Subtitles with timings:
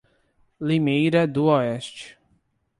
[0.59, 2.17] Limeira do Oeste